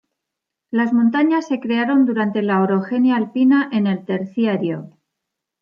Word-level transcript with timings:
Las 0.71 0.93
montañas 0.93 1.47
se 1.47 1.59
crearon 1.59 2.07
durante 2.07 2.41
la 2.41 2.63
Orogenia 2.63 3.15
alpina 3.17 3.69
en 3.71 3.85
el 3.85 4.03
Terciario. 4.03 4.97